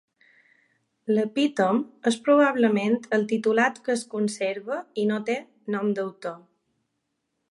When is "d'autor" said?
6.01-6.37